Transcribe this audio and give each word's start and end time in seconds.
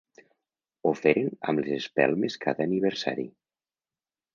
Ho 0.85 0.93
feren 1.01 1.29
amb 1.53 1.63
les 1.67 1.75
espelmes 1.77 2.41
cada 2.49 2.69
aniversari. 2.71 3.33